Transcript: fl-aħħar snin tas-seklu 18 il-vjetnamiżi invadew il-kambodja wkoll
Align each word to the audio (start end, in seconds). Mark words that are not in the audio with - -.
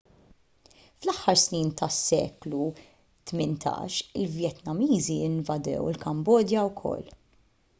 fl-aħħar 1.01 1.39
snin 1.41 1.67
tas-seklu 1.81 2.61
18 3.33 3.99
il-vjetnamiżi 4.23 5.19
invadew 5.29 5.85
il-kambodja 5.93 6.65
wkoll 6.73 7.05